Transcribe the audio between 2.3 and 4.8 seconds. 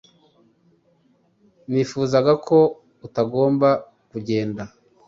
ko utagomba kugenda